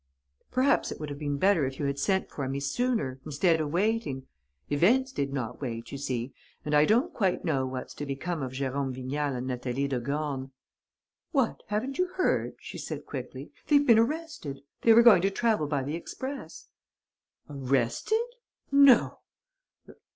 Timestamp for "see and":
5.99-6.73